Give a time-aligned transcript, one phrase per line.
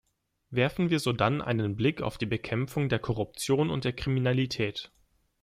[0.49, 4.91] Werfen wir sodann einen Blick auf die Bekämpfung der Korruption und der Kriminalität.